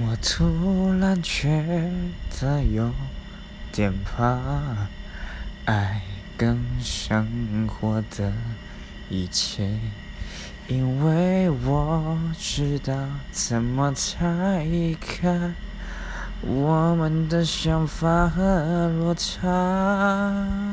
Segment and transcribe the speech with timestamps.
[0.00, 1.90] 我突然觉
[2.40, 2.92] 得有
[3.72, 4.86] 点怕
[5.64, 6.00] 爱
[6.36, 8.32] 跟生活的
[9.10, 9.68] 一切
[10.68, 12.94] 因为我知道
[13.32, 14.64] 怎么拆
[15.00, 15.52] 开
[16.42, 20.67] 我们的想法和落差。